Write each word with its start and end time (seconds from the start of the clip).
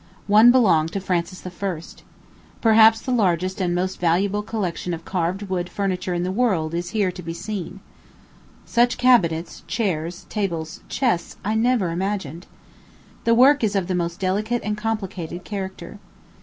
One 0.25 0.49
belonged 0.51 0.91
to 0.93 0.99
Francis 0.99 1.45
I. 1.45 1.79
Perhaps 2.59 3.01
the 3.03 3.11
largest 3.11 3.61
and 3.61 3.75
most 3.75 3.99
valuable 3.99 4.41
collection 4.41 4.95
of 4.95 5.05
carved 5.05 5.43
Wood 5.43 5.69
furniture 5.69 6.15
in 6.15 6.23
the 6.23 6.31
world 6.31 6.73
is 6.73 6.89
here 6.89 7.11
to 7.11 7.21
be 7.21 7.35
seen. 7.35 7.81
Such 8.65 8.97
cabinets, 8.97 9.61
chairs, 9.67 10.25
tables, 10.27 10.79
chests, 10.89 11.35
I 11.45 11.53
never 11.53 11.91
imagined. 11.91 12.47
The 13.25 13.35
work 13.35 13.63
is 13.63 13.75
of 13.75 13.85
the 13.85 13.93
most 13.93 14.19
delicate 14.19 14.63
and 14.63 14.75
complicated 14.75 15.43
character. 15.43 15.99